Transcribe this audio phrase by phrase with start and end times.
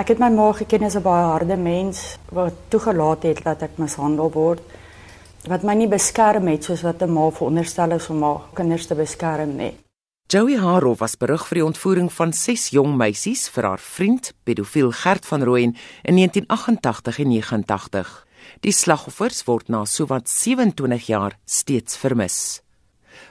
[0.00, 3.76] Ek het my ma geken as 'n baie harde mens wat toegelaat het dat ek
[3.76, 4.60] mishandel word.
[5.46, 8.94] Wat my nie beskerm het soos wat 'n ma veronderstel is om haar kinders te
[8.94, 9.76] beskerm nie.
[10.26, 14.90] Joey Haro was berig vir die ontvoering van 6 jong meisies vir haar vriend, pedofiel
[14.90, 18.26] Gert van Rooyen in 1988 en 89.
[18.60, 22.62] Die slagoffers word na sowat 27 jaar steeds vermis.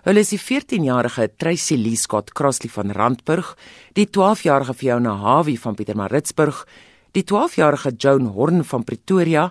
[0.03, 3.55] Hulle is die 14-jarige Tracy Lee Scott Crossley van Randburg,
[3.93, 6.65] die 12-jarige Fiona Hawie van Pietermaritzburg,
[7.11, 9.49] die 12-jarige Joan Horn van Pretoria,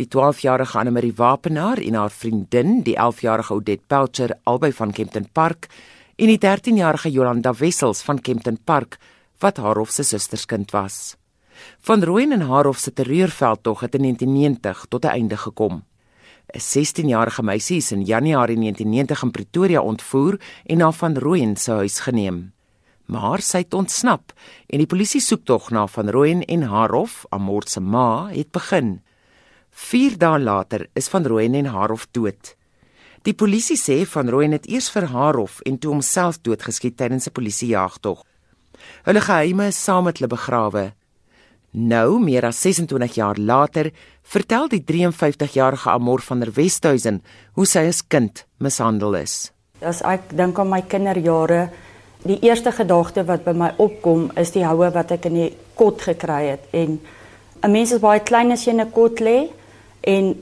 [0.00, 5.68] die 12-jarige Annelie Wapenaar en haar vriendin, die 11-jarige Odette Pelcher albei van Kempton Park,
[6.16, 8.98] en die 13-jarige Jolanda Wessels van Kempton Park
[9.40, 11.16] wat haar hof se susterskind was.
[11.80, 15.82] Van Rooyen en haar hof se terreurveldtog het in 1990 tot 'n einde gekom.
[16.50, 21.72] 'n 16-jarige meisie is in Januarie 1990 in Pretoria ontvoer en na van Rooyen se
[21.72, 22.52] huis geneem.
[23.06, 24.32] Maar sy het ontsnap
[24.66, 28.50] en die polisie soek tog na van Rooyen en haar hof, Amort se ma, het
[28.50, 29.00] begin.
[29.70, 32.56] 4 dae later is van Rooyen en haar hof dood.
[33.22, 37.26] Die polisie sê van Rooyen het eers vir haar hof en toe homself doodgeskiet tydens
[37.26, 38.24] 'n polisiejagtog.
[39.04, 40.94] Hulle geheime is saam met hulle begrawe.
[41.70, 47.22] Nou, meer as 26 jaar later, vertel die 53-jarige Amor van der Westhuizen
[47.54, 49.52] hoe sy as kind mishandel is.
[49.80, 51.68] As ek dink aan my kinderjare,
[52.26, 56.02] die eerste gedagte wat by my opkom is die houe wat ek in die kot
[56.04, 56.98] gekry het en
[57.62, 59.48] 'n mens is baie klein as jy in 'n kot lê
[60.02, 60.34] en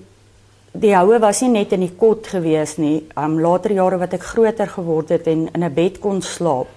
[0.72, 3.04] die houe was nie net in die kot gewees nie.
[3.16, 6.68] Um later jare wat ek groter geword het en in 'n bed kon slaap,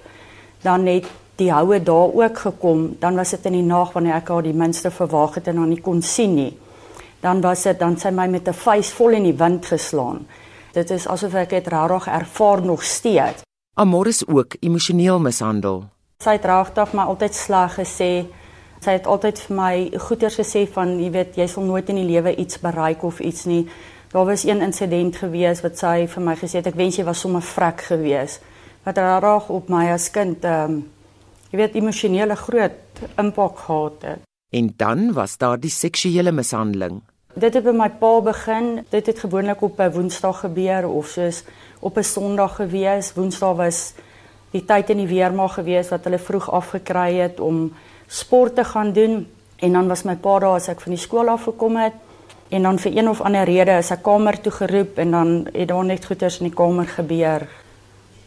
[0.61, 4.27] dan het die houe daar ook gekom, dan was dit in die nag wanneer ek
[4.27, 6.57] haar die minste verwag het en haar nie kon sien nie.
[7.21, 10.27] Dan was dit dan sy my met 'n vuis vol in die wind geslaan.
[10.73, 13.43] Dit is asof ek dit rarig ervaar nog steeds.
[13.73, 15.83] Amor is ook emosioneel mishandel.
[16.23, 18.25] Sy het regtig my altyd sleg gesê.
[18.81, 22.05] Sy het altyd vir my goeters gesê van jy weet jy sal nooit in die
[22.05, 23.67] lewe iets bereik of iets nie.
[24.11, 27.19] Daar was een insident gewees wat sy vir my gesê het ek wens jy was
[27.19, 28.39] sommer vrek gewees.
[28.83, 30.81] Wat rarig op my as kind ehm um,
[31.51, 34.27] jy weet emosionele groot impak gehad het.
[34.51, 37.01] En dan was daar die seksuele mishandeling.
[37.33, 38.85] Dit het by my pa begin.
[38.91, 41.43] Dit het gewoonlik op 'n Woensdag gebeur of soos
[41.79, 43.13] op 'n Sondag gewees.
[43.13, 43.93] Woensdag was
[44.51, 47.73] die tyd in die weermag gewees wat hulle vroeg afgekry het om
[48.07, 49.27] sport te gaan doen
[49.59, 51.93] en dan was my pa daar as ek van die skool af gekom het
[52.49, 55.67] en dan vir een of ander rede is ek kamer toe geroep en dan het
[55.67, 57.47] daar net goeters in die kamer gebeur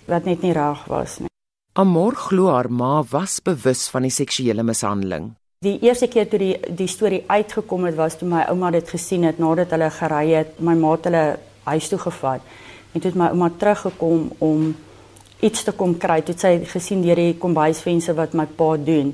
[0.09, 1.34] wat net nie reg was nie.
[1.77, 5.33] Amor glo haar ma was bewus van die seksuele mishandeling.
[5.67, 9.27] Die eerste keer toe die die storie uitgekom het was toe my ouma dit gesien
[9.27, 11.25] het nadat hulle gery het, my ma het hulle
[11.65, 12.47] huis toe gevat.
[12.93, 14.63] En toe het my ouma teruggekom om
[15.43, 16.21] iets te kom kry.
[16.23, 19.11] Toe het sy gesien deur die kombuisvenster wat my pa doen.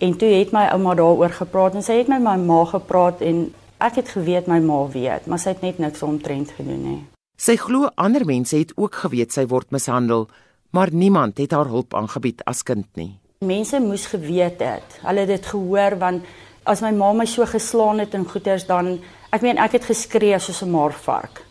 [0.00, 3.50] En toe het my ouma daaroor gepraat en sy het met my ma gepraat en
[3.84, 7.00] ek het geweet my ma weet, maar sy het net niks omtrent gedoen nie.
[7.36, 10.30] Sy glo ander mense het ook geweet sy word mishandel
[10.70, 13.18] maar niemand het haar hulp aangebied as kind nie.
[13.40, 14.98] Mense moes geweet het.
[15.02, 16.24] Hulle het dit gehoor want
[16.64, 18.98] as my ma my so geslaan het en goeters dan
[19.32, 21.44] ek meen ek het geskree soos 'n maarvark.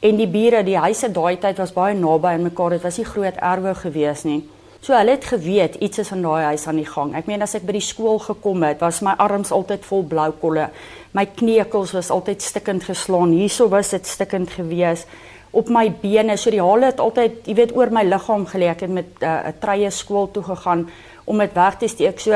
[0.00, 2.70] En die bure, die huise daai tyd was baie naby aan mekaar.
[2.70, 4.48] Dit was nie groot erwe gewees nie.
[4.80, 7.14] So hulle het geweet iets is in daai huis aan die gang.
[7.14, 10.32] Ek meen as ek by die skool gekom het, was my arms altyd vol blou
[10.40, 10.70] kolle.
[11.14, 13.30] My kneukels was altyd stikkend geslaan.
[13.30, 15.06] Hierso was dit stikkend gewees
[15.52, 16.36] op my bene.
[16.36, 18.70] So die hale het altyd, jy weet, oor my liggaam gelê.
[18.72, 20.88] Ek het met eh, 'n uh, treie skool toe gegaan
[21.24, 22.20] om dit weg te steek.
[22.20, 22.32] So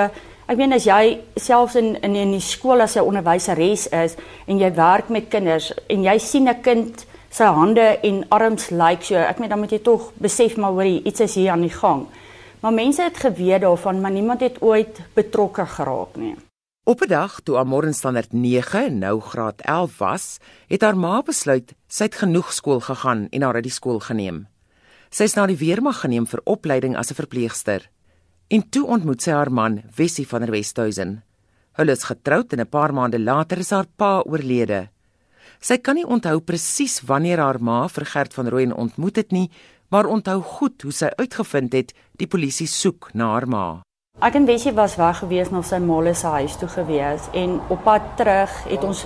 [0.46, 4.16] ek meen as jy selfs in in in die skool as 'n onderwyseres is
[4.46, 8.80] en jy werk met kinders en jy sien 'n kind se hande en arms lyk
[8.80, 11.60] like, so, ek meen dan moet jy tog besef maar hoor iets is hier aan
[11.60, 12.06] die gang.
[12.60, 16.36] Maar mense het geweet daarvan, maar niemand het ooit betrokke geraak nie.
[16.86, 21.22] Op 'n dag toe Amor in standaard 9, nou graad 11 was, het haar ma
[21.22, 24.46] besluit sy het genoeg skool gegaan en haar uit die skool geneem.
[25.10, 27.90] Sy is na die weermag geneem vir opleiding as 'n verpleegster.
[28.48, 31.22] En toe ontmoet sy haar man, Wessie van der Westhuizen.
[31.72, 34.88] Hulle is getroud en 'n paar maande later is haar pa oorlede.
[35.60, 39.50] Sy kan nie onthou presies wanneer haar ma vir Gert van Rooyen ontmoet het nie,
[39.90, 43.85] maar onthou goed hoe sy uitgevind het die polisie soek na haar ma.
[44.16, 47.82] Ek en Wessie was weg gewees na sy ma se huis toe gewees en op
[47.84, 49.04] pad terug het ons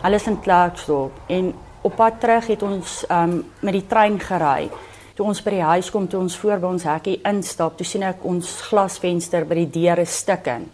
[0.00, 4.70] alles in Klerksdorp en op pad terug het ons um, met die trein gery.
[5.14, 8.02] Toe ons by die huis kom, toe ons voor by ons hekkie instap, toe sien
[8.08, 10.64] ek ons glasvenster by die deure stikken.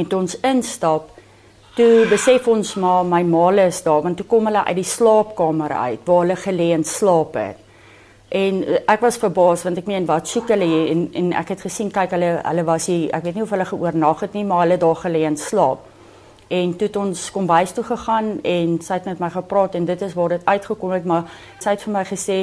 [0.00, 1.12] En toe ons instap,
[1.76, 5.76] toe besef ons maar my ma is daar want toe kom hulle uit die slaapkamer
[5.76, 7.60] uit waar hulle gelê en slaap het.
[8.30, 11.48] En eh, ek was verbaas want ek meen wat soek hulle hier en en ek
[11.56, 14.44] het gesien kyk hulle hulle was hier ek weet nie of hulle geoornag het nie
[14.46, 15.82] maar hulle daar gelê en slaap.
[16.50, 19.84] En toe het ons kom bys toe gegaan en sy het met my gepraat en
[19.86, 21.26] dit is waar dit uitgekom het, maar
[21.58, 22.38] sy het vir my gesê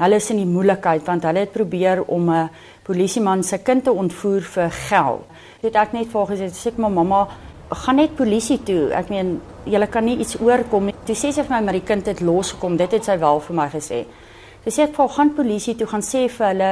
[0.00, 2.50] hulle is in die moeilikheid want hulle het probeer om 'n
[2.88, 5.20] polisieman se kind te ontvoer vir geld.
[5.60, 7.28] Toe het ek net vir gesê, sê maar mamma,
[7.70, 8.90] gaan net polisie toe.
[8.92, 10.94] Ek meen, julle kan nie iets oorkom nie.
[11.04, 12.76] Toe sê sy vir my maar die kind het losgekom.
[12.76, 14.04] Dit het sy wel vir my gesê.
[14.66, 16.70] Toe sê ek vir gaan polisie toe gaan sê vir hulle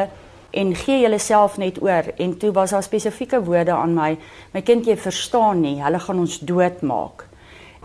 [0.58, 2.08] en gee julleself net oor.
[2.19, 4.08] En toe was daar spesifieke woorde aan my.
[4.50, 5.76] My kind jy verstaan nie.
[5.79, 7.23] Hulle gaan ons doodmaak.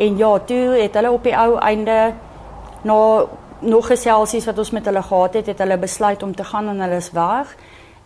[0.02, 2.00] En ja toe het hulle op die ou einde
[2.90, 2.98] na
[3.62, 6.82] nog geselsies wat ons met hulle gehad het het hulle besluit om te gaan en
[6.82, 7.54] hulle is weg.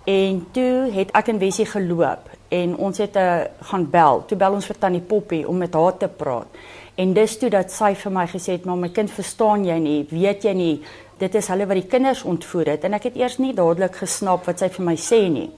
[0.03, 4.25] En toe het ek en Wessie geloop en ons het 'n uh, gaan bel.
[4.27, 6.51] Toe bel ons vir tannie Poppy om met haar te praat.
[6.95, 10.07] En dis toe dat sy vir my gesê het maar my kind verstaan jy nie?
[10.09, 10.81] Weet jy nie
[11.23, 14.47] dit is hulle wat die kinders ontvoer het en ek het eers nie dadelik gesnap
[14.49, 15.49] wat sy vir my sê nie.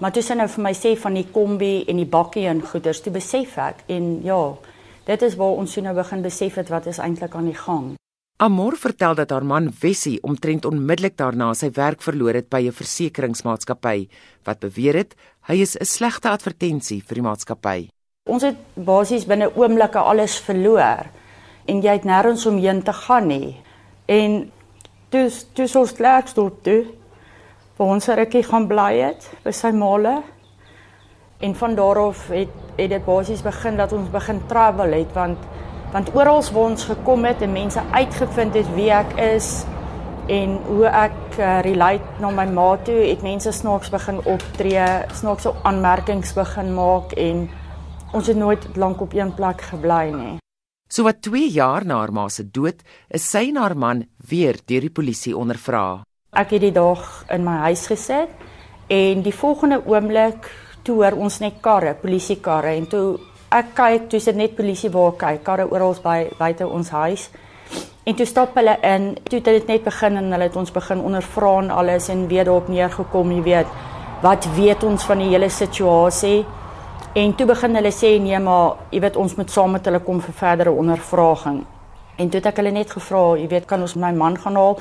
[0.00, 3.02] Maar toe sy nou vir my sê van die kombi en die bakkie en goeders,
[3.04, 4.40] toe besef ek en ja,
[5.06, 7.96] dit is waar ons nou begin besef het wat is eintlik aan die gang.
[8.40, 12.72] Amor vertel dat haar man Wessie omtrent onmiddellik daarna sy werk verloor het by 'n
[12.72, 14.08] versekeringsmaatskappy
[14.44, 15.14] wat beweer het
[15.48, 17.88] hy is 'n slegte advertensie vir die maatskappy.
[18.28, 21.10] Ons het basies binne oomblikke alles verloor
[21.66, 23.56] en jy het nêrens omheen te gaan nie.
[24.06, 24.50] En
[25.10, 25.92] Dus dus ons
[26.34, 26.84] tot toe.
[27.76, 30.20] Waar ons rukkie gaan bly het by sy male.
[31.40, 35.38] En van daar af het het dit basies begin dat ons begin travel het want
[35.92, 39.64] want oral waar ons gekom het en mense uitgevind het wie ek is
[40.30, 45.52] en hoe ek uh, relate na my ma toe het mense snaaks begin optree, snaakse
[45.62, 47.48] aanmerkings begin maak en
[48.12, 50.36] ons het nooit lank op een plek gebly nie.
[50.90, 52.80] So wat 2 jaar na haar ma se dood,
[53.14, 56.02] is sy en haar man weer deur die polisie ondervra.
[56.34, 58.32] Ek het die dag in my huis gesit
[58.90, 60.48] en die volgende oomblik
[60.82, 63.04] toe hoor ons net karre, polisiekarre en toe
[63.54, 67.28] ek kyk, toe sit net polisie waar kyk, karre oral by buite ons huis.
[68.02, 71.06] En toe stap hulle in, toe het dit net begin en hulle het ons begin
[71.06, 73.78] ondervra en alles en weer daarop neergekom, jy weet,
[74.26, 76.40] wat weet ons van die hele situasie?
[77.14, 80.20] En toe begin hulle sê nee maar jy weet ons moet saam met hulle kom
[80.20, 81.64] vir verdere ondervraging.
[82.16, 84.78] En toe het ek hulle net gevra, jy weet kan ons my man gaan haal?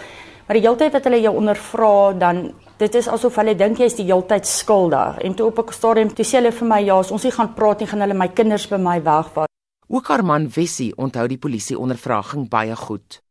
[0.48, 2.40] Maar die hele tyd wat hulle jou ondervra dan
[2.82, 5.20] dit is asof hulle dink jy is die hele tyd skuldig.
[5.26, 7.54] En toe op 'n stadium toe sê hulle vir my ja, as ons nie gaan
[7.54, 9.48] praat nie gaan hulle my kinders by my wegvat.
[9.88, 13.22] Ook haar man Wessie onthou die polisie ondervraging baie goed.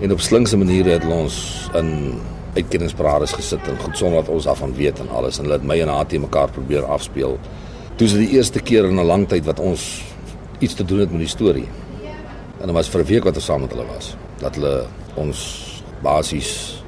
[0.00, 2.20] En op slinkse maniere het ons in
[2.54, 5.66] uitkenningsparades gesit en goed sonder dat ons af van weet en alles en hulle het
[5.66, 7.38] my en haar te mekaar probeer afspeel.
[7.98, 10.02] Dis die eerste keer in 'n lang tyd wat ons
[10.60, 11.68] iets te doen het met die storie.
[12.60, 14.16] En dit was vir 'n week wat ons saam met hulle was.
[14.38, 15.38] Dat hulle ons
[16.02, 16.82] basies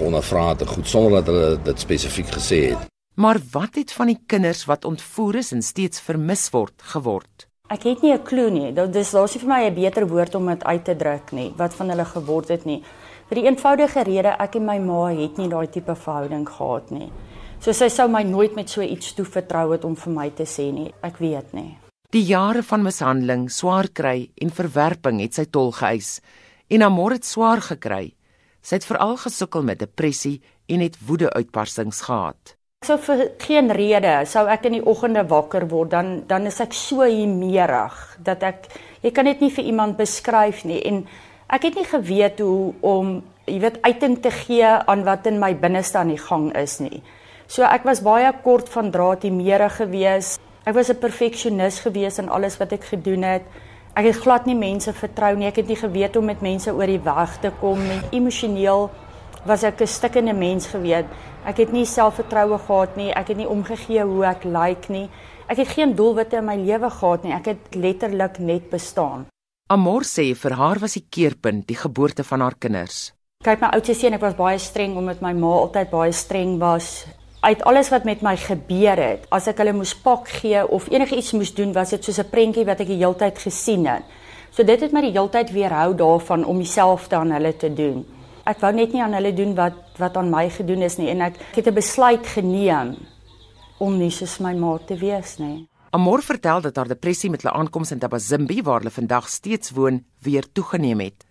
[0.00, 2.78] ondervra het goed sonder dat hulle dit spesifiek gesê het.
[3.14, 7.46] Maar wat het van die kinders wat ontvoer is en steeds vermis word geword?
[7.68, 8.72] Ek het nie 'n klou nie.
[8.72, 11.52] Dit is daar's nie vir my 'n beter woord om dit uit te druk nie
[11.56, 12.82] wat van hulle geword het nie.
[13.28, 17.12] Vir die eenvoudige rede ek en my ma het nie daai tipe verhouding gehad nie.
[17.64, 20.66] So sy sou my nooit met so iets toevertrou het om vir my te sê
[20.68, 20.90] nie.
[21.00, 21.70] Ek weet nie.
[22.12, 26.18] Die jare van mishandeling, swaar kry en verwerping het sy tol geëis
[26.68, 28.10] en Amor het swaar gekry.
[28.60, 32.52] Sy het veral gesukkel met depressie en het woede-uitbarstings gehad.
[32.84, 36.76] So vir geen rede sou ek in die oggende wakker word dan dan is ek
[36.76, 37.96] so hemerig
[38.28, 38.68] dat ek
[39.00, 41.06] jy kan dit nie vir iemand beskryf nie en
[41.48, 45.54] ek het nie geweet hoe om jy weet uiting te gee aan wat in my
[45.56, 47.00] binneste aan die gang is nie.
[47.54, 50.40] So ek was baie kort van draad die mere gewees.
[50.66, 53.42] Ek was 'n perfeksionis gewees in alles wat ek gedoen het.
[53.94, 55.46] Ek het glad nie mense vertrou nie.
[55.46, 58.00] Ek het nie geweet hoe om met mense oor die weg te kom nie.
[58.10, 58.90] Emosioneel
[59.46, 61.04] was ek 'n stikkende mens gewees.
[61.46, 63.12] Ek het nie selfvertroue gehad nie.
[63.12, 65.08] Ek het nie omgegee hoe ek lyk like nie.
[65.48, 67.32] Ek het geen doelwitte in my lewe gehad nie.
[67.32, 69.26] Ek het letterlik net bestaan.
[69.68, 73.12] Amor sê vir haar was die keerpunt die geboorte van haar kinders.
[73.44, 77.06] Kyk my oudste seun, ek was baie streng omdat my ma altyd baie streng was
[77.44, 81.34] uit alles wat met my gebeur het, as ek hulle moes pak gee of enigiets
[81.36, 84.02] moes doen, was dit soos 'n prentjie wat ek die hele tyd gesien het.
[84.50, 88.04] So dit het my die hele tyd weerhou daarvan om dieselfde aan hulle te doen.
[88.46, 91.20] Ek wou net nie aan hulle doen wat wat aan my gedoen is nie en
[91.20, 92.96] ek, het 'n besluit geneem
[93.78, 95.68] om nie soos my ma te wees nie.
[95.90, 100.04] Amor vertel dat haar depressie met hulle aankoms in Tabazimbi waar hulle vandag steeds woon,
[100.22, 101.23] weer toegeneem het.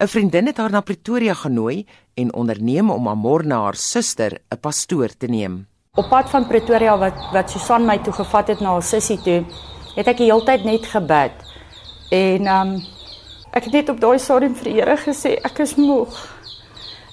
[0.00, 4.60] 'n Vriendin het haar na Pretoria genooi en onderneem om Amor na haar suster, 'n
[4.60, 5.66] pastoor, te neem.
[5.94, 9.44] Op pad van Pretoria wat wat Susan my toe gevat het na haar sussie toe,
[9.96, 11.32] het ek die hele tyd net gebid.
[12.10, 12.82] En um
[13.52, 16.28] ek het net op daai stadium vir die Here gesê, ek is moeg.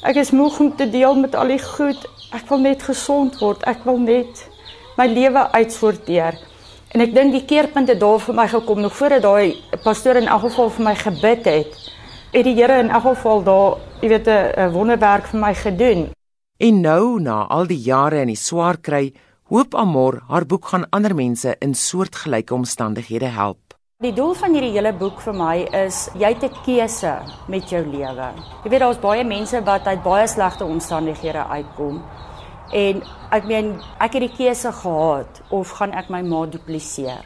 [0.04, 2.08] Ek is moeg om te deel met al die goed.
[2.32, 3.64] Ek wil net gesond word.
[3.64, 4.48] Ek wil net
[4.98, 6.40] my lewe uitsorteer.
[6.92, 10.28] En ek dink die keerpunt het daar vir my gekom nog voordat daai pastoor in
[10.28, 11.92] elk geval vir my gebid het,
[12.32, 16.10] het die Here in elk geval daar, jy weet 'n wonderwerk vir my gedoen.
[16.58, 20.90] En nou na al die jare in die swaar kry, hoop Amor haar boek gaan
[20.90, 23.58] ander mense in soortgelyke omstandighede help.
[23.98, 27.14] Die doel van hierdie hele boek vir my is jy het 'n keuse
[27.48, 28.28] met jou lewe.
[28.64, 32.04] Jy weet daar's baie mense wat uit baie slegte omstandighede uitkom.
[32.74, 37.26] En ek meen ek het die keuse gehad of gaan ek my ma dupliseer.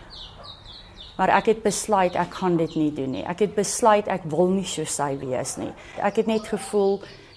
[1.22, 3.22] Maar ek het besluit ek gaan dit nie doen nie.
[3.30, 5.70] Ek het besluit ek wil nie so sy wees nie.
[6.02, 6.96] Ek het net gevoel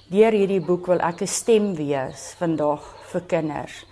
[0.08, 2.80] deur hierdie boek wil ek 'n stem wees vandag
[3.12, 3.84] vir kinders.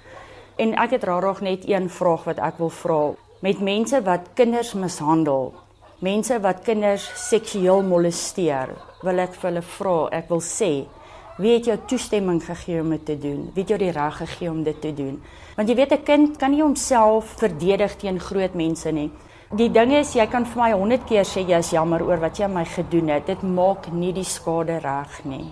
[0.56, 4.72] En ek het rarig net een vraag wat ek wil vra met mense wat kinders
[4.72, 5.52] mishandel,
[6.00, 8.68] mense wat kinders seksueel molesteer,
[9.02, 10.86] wil ek vir hulle vra, ek wil sê,
[11.38, 13.50] wie het jou toestemming gegee om dit te doen?
[13.54, 15.22] Wie het jou die reg gegee om dit te doen?
[15.56, 19.10] Want jy weet 'n kind kan nie homself verdedig teen groot mense nie.
[19.52, 22.38] Die ding is jy kan vir my 100 keer sê jy is jammer oor wat
[22.40, 23.26] jy my gedoen het.
[23.28, 25.50] Dit maak nie die skade reg nie.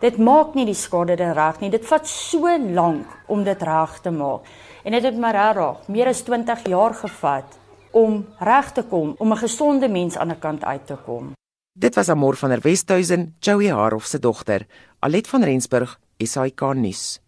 [0.00, 1.68] Dit maak nie die skade reg nie.
[1.68, 4.48] Dit vat so lank om dit reg te maak.
[4.88, 7.60] En dit het my regtig meer as 20 jaar gevat
[7.92, 11.32] om reg te kom, om 'n gesonde mens aan die kant uit te kom.
[11.78, 14.66] Dit was Amor van der Westhuizen, Joey Harof se dogter,
[15.00, 17.20] Alet van Rensburg, SAK nuus.